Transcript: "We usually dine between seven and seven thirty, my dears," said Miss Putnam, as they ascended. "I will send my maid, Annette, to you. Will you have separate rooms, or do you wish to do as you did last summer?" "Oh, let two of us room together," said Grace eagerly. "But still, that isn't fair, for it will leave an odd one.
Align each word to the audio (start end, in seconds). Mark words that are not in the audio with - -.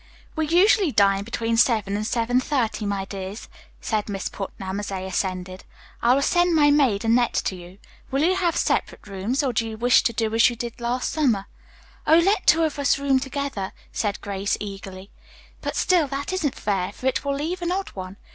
"We 0.35 0.47
usually 0.47 0.91
dine 0.91 1.23
between 1.25 1.57
seven 1.57 1.95
and 1.95 2.07
seven 2.07 2.39
thirty, 2.39 2.87
my 2.87 3.05
dears," 3.05 3.47
said 3.81 4.09
Miss 4.09 4.29
Putnam, 4.29 4.79
as 4.79 4.87
they 4.87 5.05
ascended. 5.05 5.63
"I 6.01 6.15
will 6.15 6.23
send 6.23 6.55
my 6.55 6.71
maid, 6.71 7.05
Annette, 7.05 7.35
to 7.45 7.55
you. 7.55 7.77
Will 8.09 8.23
you 8.23 8.35
have 8.35 8.57
separate 8.57 9.05
rooms, 9.05 9.43
or 9.43 9.53
do 9.53 9.69
you 9.69 9.77
wish 9.77 10.01
to 10.01 10.11
do 10.11 10.33
as 10.33 10.49
you 10.49 10.55
did 10.55 10.81
last 10.81 11.11
summer?" 11.11 11.45
"Oh, 12.07 12.17
let 12.17 12.47
two 12.47 12.63
of 12.63 12.79
us 12.79 12.97
room 12.97 13.19
together," 13.19 13.73
said 13.91 14.19
Grace 14.21 14.57
eagerly. 14.59 15.11
"But 15.61 15.75
still, 15.75 16.07
that 16.07 16.33
isn't 16.33 16.55
fair, 16.55 16.91
for 16.91 17.05
it 17.05 17.23
will 17.23 17.35
leave 17.35 17.61
an 17.61 17.71
odd 17.71 17.89
one. 17.89 18.17